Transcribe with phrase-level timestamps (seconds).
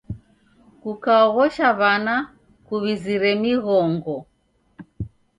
[0.81, 2.15] Kukaoghosha w'ana
[2.65, 4.15] kuw'izire mighongo.